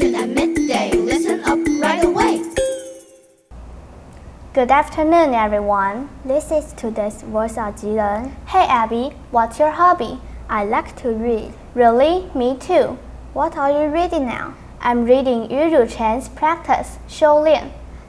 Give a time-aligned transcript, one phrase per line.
[0.00, 0.92] attention at midday.
[0.92, 2.42] Listen up right away.
[4.52, 6.08] Good afternoon, everyone.
[6.24, 8.32] This is today's Voice of Jiren.
[8.46, 10.18] Hey, Abby, what's your hobby?
[10.48, 11.52] I like to read.
[11.74, 12.30] Really?
[12.34, 12.98] Me too.
[13.32, 14.54] What are you reading now?
[14.80, 17.44] I'm reading Yu Ru Chen's Practice, Shou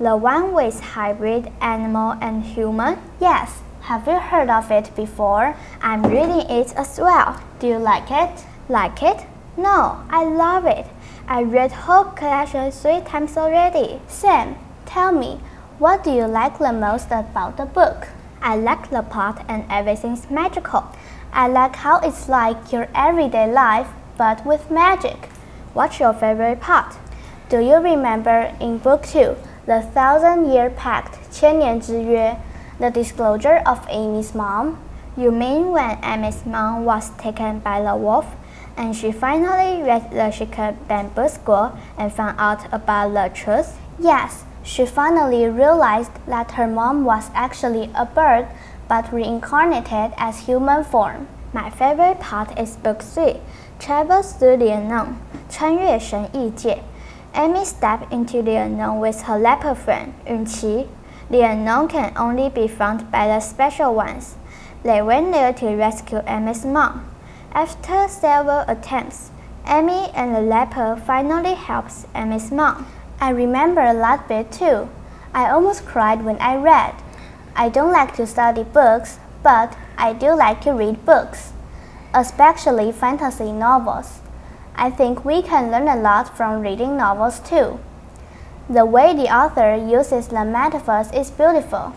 [0.00, 2.98] the one with hybrid animal and human.
[3.20, 5.54] Yes, have you heard of it before?
[5.80, 7.40] I'm reading it as well.
[7.60, 8.44] Do you like it?
[8.68, 9.26] Like it?
[9.56, 10.86] No, I love it.
[11.31, 13.99] I read whole collection three times already.
[14.07, 15.39] Sam, tell me,
[15.79, 18.07] what do you like the most about the book?
[18.41, 20.85] I like the plot and everything's magical.
[21.33, 25.29] I like how it's like your everyday life, but with magic.
[25.73, 26.95] What's your favorite part?
[27.49, 29.35] Do you remember in book 2,
[29.65, 32.37] The Thousand Year Pact, 千年之约,
[32.79, 34.77] the disclosure of Amy's mom?
[35.15, 38.25] You mean when Amy's mom was taken by the wolf?
[38.75, 43.77] and she finally read the Secret Bamboo Scroll and found out about the truth?
[43.99, 48.47] Yes, she finally realized that her mom was actually a bird
[48.87, 51.27] but reincarnated as human form.
[51.53, 53.37] My favorite part is book 3,
[53.79, 55.15] Travels through the Unknown,
[55.49, 56.83] 穿越神异界.
[57.33, 60.87] Amy stepped into the unknown with her leopard friend, Yunqi.
[61.29, 64.35] The unknown can only be found by the special ones.
[64.83, 67.05] They went there to rescue Amy's mom.
[67.54, 69.30] After several attempts,
[69.66, 72.86] Amy and the leopard finally helps Amy's mom.
[73.20, 74.88] I remember that bit too.
[75.34, 76.94] I almost cried when I read.
[77.54, 81.52] I don't like to study books, but I do like to read books,
[82.14, 84.20] especially fantasy novels.
[84.74, 87.78] I think we can learn a lot from reading novels too.
[88.70, 91.94] The way the author uses the metaphors is beautiful.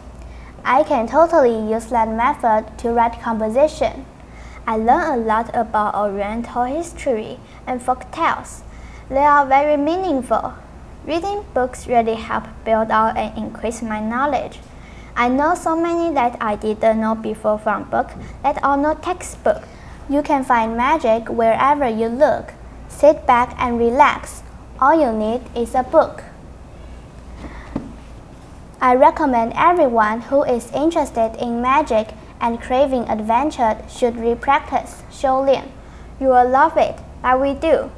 [0.66, 4.06] I can totally use that method to write composition.
[4.68, 8.64] I learned a lot about Oriental history and folk tales.
[9.10, 10.54] They are very meaningful.
[11.06, 14.60] Reading books really help build out and increase my knowledge.
[15.16, 19.64] I know so many that I didn't know before from books that are not textbook.
[20.10, 22.54] You can find magic wherever you look.
[22.90, 24.42] Sit back and relax.
[24.80, 26.24] All you need is a book.
[28.82, 32.10] I recommend everyone who is interested in magic
[32.40, 35.70] and craving adventure should re-practice Shaolin.
[36.20, 37.92] You will love it, like we do.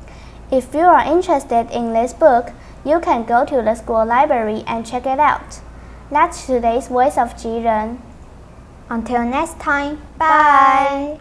[0.51, 2.51] If you are interested in this book,
[2.85, 5.59] you can go to the school library and check it out.
[6.09, 7.99] That's today's Voice of Jiren.
[8.89, 11.19] Until next time, bye!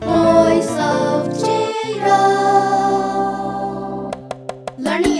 [0.00, 2.52] Voice of Jiren
[4.76, 5.11] Learning